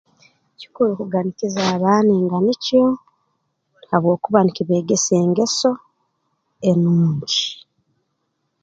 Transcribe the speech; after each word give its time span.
Kikuru 0.59 0.91
kuganikiza 0.99 1.61
abaana 1.75 2.11
enganikyo 2.21 2.81
habwokuba 3.89 4.39
nikibeegesa 4.43 5.11
engeso 5.23 5.71
enungi 6.69 7.41